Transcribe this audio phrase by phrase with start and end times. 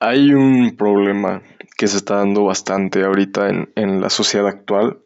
[0.00, 1.42] Hay un problema
[1.76, 4.98] que se está dando bastante ahorita en, en la sociedad actual.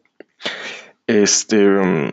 [1.07, 2.11] Este, mm,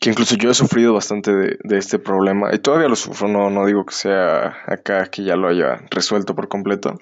[0.00, 3.50] que incluso yo he sufrido bastante de, de este problema y todavía lo sufro, no,
[3.50, 7.00] no digo que sea acá que ya lo haya resuelto por completo,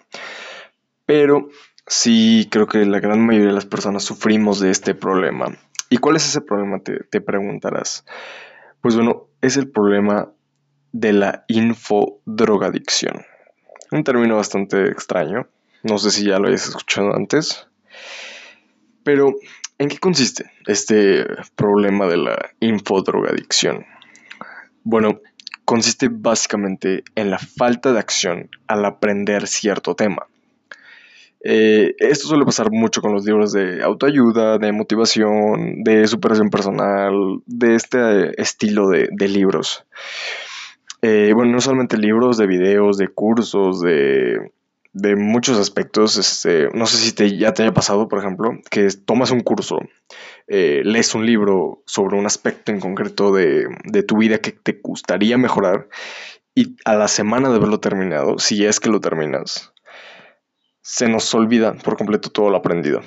[1.04, 1.48] pero
[1.86, 5.56] sí creo que la gran mayoría de las personas sufrimos de este problema.
[5.90, 6.80] ¿Y cuál es ese problema?
[6.80, 8.04] Te, te preguntarás.
[8.80, 10.32] Pues bueno, es el problema
[10.92, 13.24] de la infodrogadicción.
[13.90, 15.46] Un término bastante extraño.
[15.82, 17.68] No sé si ya lo hayas escuchado antes.
[19.04, 19.36] Pero,
[19.78, 21.24] ¿en qué consiste este
[21.54, 23.86] problema de la infodrogadicción?
[24.82, 25.20] Bueno,
[25.64, 30.26] consiste básicamente en la falta de acción al aprender cierto tema.
[31.44, 37.40] Eh, esto suele pasar mucho con los libros de autoayuda, de motivación, de superación personal,
[37.46, 39.84] de este estilo de, de libros.
[41.02, 44.52] Eh, bueno, no solamente libros, de videos, de cursos, de,
[44.92, 46.16] de muchos aspectos.
[46.16, 49.78] Este, no sé si te, ya te haya pasado, por ejemplo, que tomas un curso,
[50.48, 54.80] eh, lees un libro sobre un aspecto en concreto de, de tu vida que te
[54.82, 55.88] gustaría mejorar
[56.54, 59.74] y a la semana de haberlo terminado, si es que lo terminas,
[60.80, 63.02] se nos olvida por completo todo lo aprendido.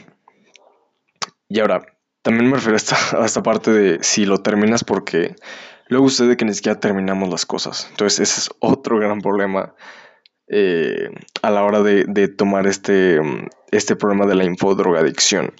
[1.48, 1.82] Y ahora,
[2.22, 5.36] también me refiero a esta, a esta parte de si lo terminas porque
[5.90, 7.88] luego sucede que ni siquiera terminamos las cosas.
[7.92, 9.76] Entonces ese es otro gran problema
[10.48, 11.10] eh,
[11.42, 13.20] a la hora de, tomar este,
[13.72, 15.54] este problema de la infodrogadicción.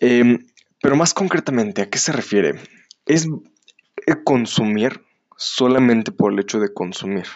[0.00, 0.38] Eh,
[0.82, 2.54] pero más concretamente, ¿a qué se refiere?
[3.06, 3.28] Es
[4.24, 5.02] consumir
[5.36, 7.26] solamente por el hecho de consumir.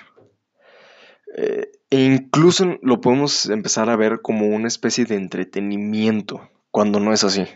[1.37, 7.13] Eh, e incluso lo podemos empezar a ver como una especie de entretenimiento, cuando no
[7.13, 7.47] es así.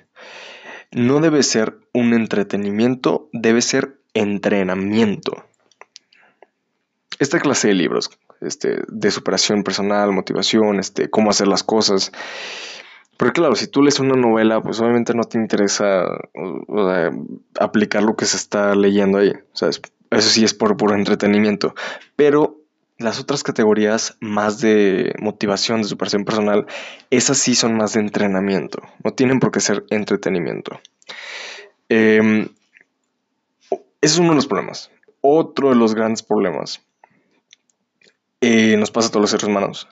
[0.93, 5.45] No debe ser un entretenimiento, debe ser entrenamiento.
[7.19, 12.13] Esta clase de libros, este, de superación personal, motivación, este, cómo hacer las cosas.
[13.17, 16.05] Porque claro, si tú lees una novela, pues obviamente no te interesa
[17.59, 19.31] aplicar lo que se está leyendo ahí.
[19.31, 21.75] O sea, eso sí es por puro entretenimiento.
[22.15, 22.61] Pero
[22.99, 26.67] las otras categorías más de motivación, de superación personal,
[27.11, 28.83] esas sí son más de entrenamiento.
[29.03, 30.79] No tienen por qué ser entretenimiento.
[31.89, 32.49] Eh,
[34.01, 34.91] ese es uno de los problemas.
[35.21, 36.83] Otro de los grandes problemas,
[38.41, 39.89] eh, nos pasa a todos los seres humanos,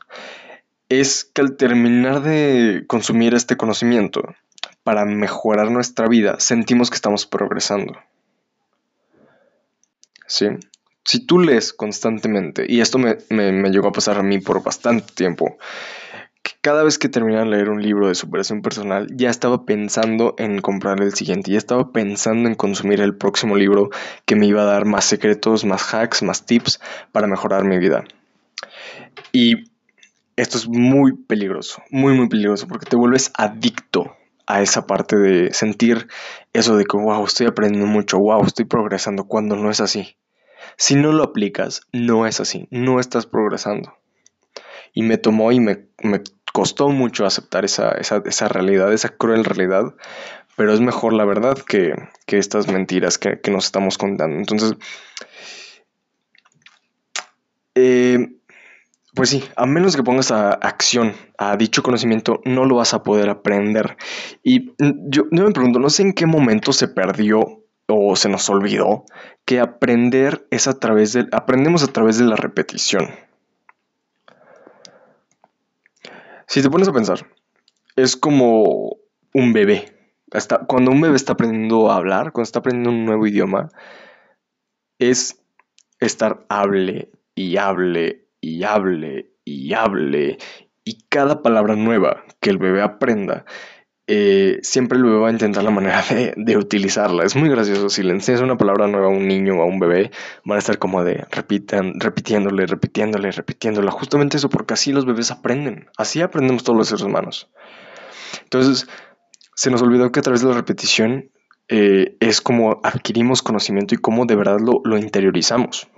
[0.89, 4.23] es que al terminar de consumir este conocimiento
[4.83, 7.99] para mejorar nuestra vida, sentimos que estamos progresando.
[10.27, 10.47] ¿Sí?
[11.05, 14.63] Si tú lees constantemente, y esto me, me, me llegó a pasar a mí por
[14.63, 15.59] bastante tiempo,
[16.61, 20.61] cada vez que terminaba de leer un libro de superación personal, ya estaba pensando en
[20.61, 23.91] comprar el siguiente, ya estaba pensando en consumir el próximo libro
[24.25, 26.81] que me iba a dar más secretos, más hacks, más tips
[27.13, 28.05] para mejorar mi vida.
[29.33, 29.71] Y
[30.37, 34.17] esto es muy peligroso, muy, muy peligroso, porque te vuelves adicto
[34.47, 36.09] a esa parte de sentir
[36.53, 40.17] eso de que, wow, estoy aprendiendo mucho, wow, estoy progresando, cuando no es así.
[40.77, 43.95] Si no lo aplicas, no es así, no estás progresando.
[44.95, 46.23] Y me tomó y me, me
[46.53, 49.95] costó mucho aceptar esa, esa, esa, realidad, esa cruel realidad,
[50.57, 51.95] pero es mejor la verdad que,
[52.27, 54.37] que estas mentiras que, que, nos estamos contando.
[54.39, 54.75] Entonces,
[57.75, 58.37] eh,
[59.15, 63.03] pues sí, a menos que pongas a acción a dicho conocimiento, no lo vas a
[63.03, 63.97] poder aprender.
[64.43, 68.49] Y yo, yo me pregunto, no sé en qué momento se perdió o se nos
[68.49, 69.05] olvidó
[69.45, 73.09] que aprender es a través de, aprendemos a través de la repetición.
[76.47, 77.27] Si te pones a pensar,
[77.97, 78.97] es como
[79.33, 79.93] un bebé.
[80.33, 83.69] Hasta cuando un bebé está aprendiendo a hablar, cuando está aprendiendo un nuevo idioma,
[84.99, 85.43] es
[86.01, 90.39] estar hable y hable y hable y hable.
[90.85, 93.45] Y cada palabra nueva que el bebé aprenda
[94.07, 97.25] eh, siempre bebé va a intentar la manera de, de, utilizarla.
[97.25, 97.89] Es muy gracioso.
[97.89, 100.11] Si le enseñas una palabra nueva a un niño o a un bebé,
[100.45, 103.91] van a estar como de repitan, repitiéndole, repitiéndole, repitiéndola.
[103.91, 105.89] Justamente eso, porque así los bebés aprenden.
[105.97, 107.49] Así aprendemos todos los seres humanos.
[108.43, 108.87] Entonces,
[109.55, 111.31] se nos olvidó que a través de la repetición
[111.69, 115.89] eh, es como adquirimos conocimiento y cómo de verdad lo, lo interiorizamos.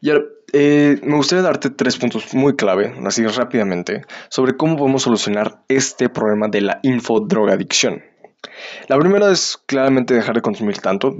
[0.00, 0.24] Y ahora,
[0.58, 6.08] eh, me gustaría darte tres puntos muy clave, así rápidamente, sobre cómo podemos solucionar este
[6.08, 8.02] problema de la infodrogadicción.
[8.88, 11.14] La primera es claramente dejar de consumir tanto.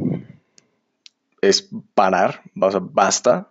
[1.43, 3.51] Es parar, basta.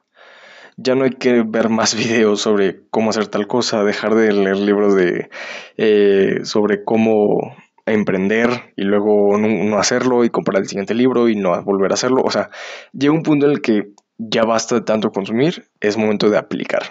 [0.76, 4.58] Ya no hay que ver más videos sobre cómo hacer tal cosa, dejar de leer
[4.58, 5.30] libros de,
[5.78, 7.56] eh, sobre cómo
[7.86, 11.94] emprender y luego no, no, hacerlo y comprar el siguiente libro y no volver a
[11.94, 12.24] hacerlo.
[12.24, 12.50] O sea,
[12.92, 16.84] llega un punto en el que ya basta de tanto consumir, es momento de aplicar.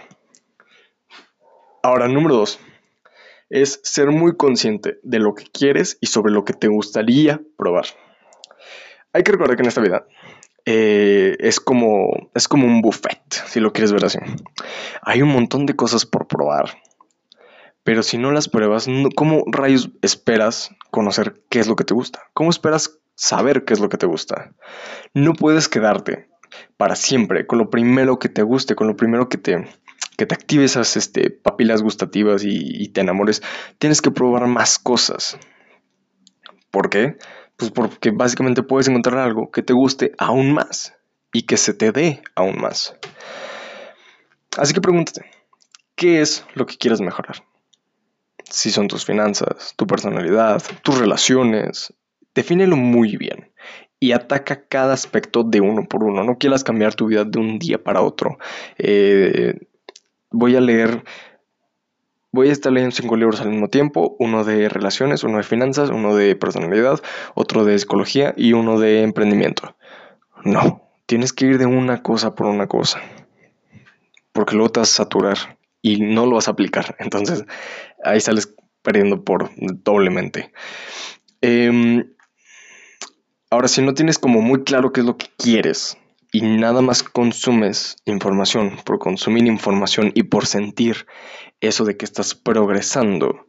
[1.83, 2.59] Ahora, número dos,
[3.51, 7.87] es ser muy consciente de lo que quieres y sobre lo que te gustaría probar.
[9.13, 10.07] Hay que recordar que en esta vida
[10.65, 14.19] eh, es, como, es como un buffet, si lo quieres ver así.
[15.03, 16.79] Hay un montón de cosas por probar.
[17.83, 22.23] Pero si no las pruebas, ¿cómo rayos esperas conocer qué es lo que te gusta?
[22.33, 24.55] ¿Cómo esperas saber qué es lo que te gusta?
[25.13, 26.29] No puedes quedarte
[26.77, 29.65] para siempre con lo primero que te guste, con lo primero que te,
[30.17, 33.43] que te active esas este, papilas gustativas y, te enamores.
[33.79, 35.39] Tienes que probar más cosas.
[36.71, 37.17] ¿Por qué?
[37.57, 40.95] Pues porque básicamente puedes encontrar algo que te guste aún más
[41.33, 42.97] y que se te dé aún más.
[44.57, 45.25] Así que pregúntate,
[45.97, 47.43] ¿qué es lo que quieres mejorar?
[48.55, 51.93] si son tus finanzas, tu personalidad, tus relaciones.
[52.35, 53.53] Defínelo muy bien
[54.01, 56.25] y ataca cada aspecto de uno por uno.
[56.25, 58.39] No quieras cambiar tu vida de un día para otro.
[58.77, 59.55] Eh,
[60.31, 61.05] voy a leer,
[62.33, 65.91] voy a estar leyendo cinco libros al mismo tiempo, uno de relaciones, uno de finanzas,
[65.91, 67.01] uno de personalidad,
[67.35, 69.77] otro de psicología y uno de emprendimiento.
[70.45, 73.01] No, tienes que ir de una cosa por una cosa,
[74.33, 76.97] porque luego te vas a saturar y no lo vas a aplicar.
[76.99, 77.45] Entonces
[78.03, 80.53] ahí sales perdiendo por doblemente.
[81.41, 82.14] Em,
[83.55, 85.97] ahora, si no tienes como muy claro qué es lo que quieres
[86.33, 91.07] y nada más consumes información por consumir información y por sentir
[91.61, 93.47] eso de que estás progresando,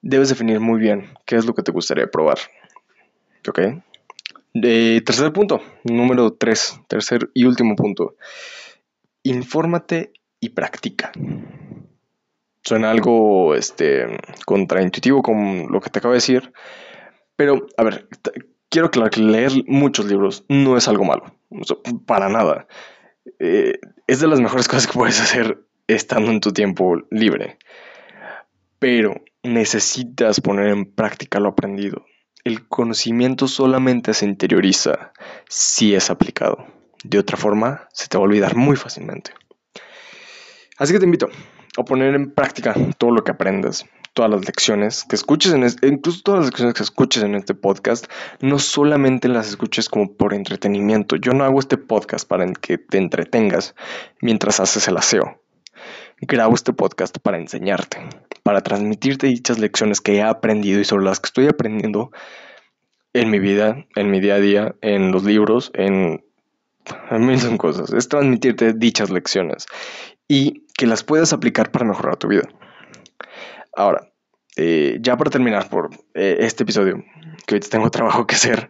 [0.00, 2.38] debes definir muy bien qué es lo que te gustaría probar.
[3.46, 3.60] ¿Ok?
[4.60, 8.16] tercer punto, número tres, tercer y último punto.
[9.22, 11.12] Infórmate y practica.
[12.62, 14.06] Suena algo este,
[14.46, 16.52] contraintuitivo con lo que te acabo de decir,
[17.36, 18.08] pero a ver,
[18.68, 21.34] quiero aclarar que leer muchos libros no es algo malo,
[22.06, 22.66] para nada.
[23.38, 27.58] Eh, es de las mejores cosas que puedes hacer estando en tu tiempo libre,
[28.78, 32.04] pero necesitas poner en práctica lo aprendido.
[32.44, 35.12] El conocimiento solamente se interioriza
[35.48, 36.66] si es aplicado.
[37.04, 39.32] De otra forma, se te va a olvidar muy fácilmente.
[40.78, 41.28] Así que te invito
[41.76, 43.86] a poner en práctica todo lo que aprendes,
[44.18, 47.54] todas las lecciones que escuches, en este, incluso todas las lecciones que escuches en este
[47.54, 48.06] podcast,
[48.40, 51.14] no solamente las escuches como por entretenimiento.
[51.14, 53.76] Yo no hago este podcast para que te entretengas
[54.20, 55.40] mientras haces el aseo.
[56.20, 57.98] Grabo este podcast para enseñarte,
[58.42, 62.10] para transmitirte dichas lecciones que he aprendido y sobre las que estoy aprendiendo
[63.12, 66.24] en mi vida, en mi día a día, en los libros, en
[67.08, 67.92] a mí son cosas.
[67.92, 69.66] Es transmitirte dichas lecciones
[70.26, 72.48] y que las puedas aplicar para mejorar tu vida.
[73.78, 74.12] Ahora,
[74.56, 77.04] eh, ya para terminar por eh, este episodio,
[77.46, 78.68] que ahorita tengo trabajo que hacer,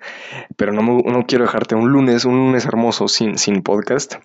[0.54, 4.16] pero no, no, quiero dejarte un lunes, un lunes hermoso sin, sin podcast,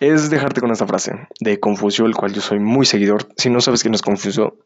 [0.00, 3.28] es dejarte con esta frase de Confucio, el cual yo soy muy seguidor.
[3.36, 4.56] Si no sabes quién es Confucio,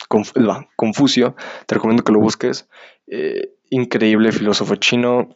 [0.76, 1.34] Confucio
[1.66, 2.68] te recomiendo que lo busques.
[3.08, 5.30] Eh, increíble filósofo chino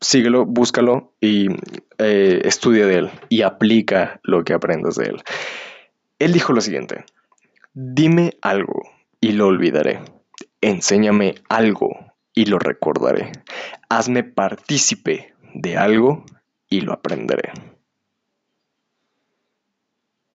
[0.00, 1.48] síguelo, búscalo y
[1.98, 5.22] estudia de él y aplica lo que aprendas de él.
[6.18, 7.04] Él dijo lo siguiente,
[7.74, 8.85] dime algo
[9.26, 9.98] y lo olvidaré.
[10.60, 11.90] Enséñame algo
[12.32, 13.32] y lo recordaré.
[13.88, 16.24] Hazme partícipe de algo
[16.70, 17.50] y lo aprenderé.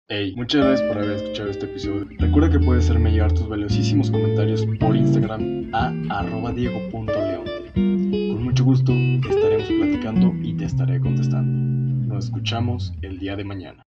[0.07, 2.07] Hey, muchas gracias por haber escuchado este episodio.
[2.18, 8.92] Recuerda que puedes hacerme llegar tus valiosísimos comentarios por Instagram a arroba Con mucho gusto
[8.92, 12.07] estaremos platicando y te estaré contestando.
[12.07, 13.85] Nos escuchamos el día de mañana.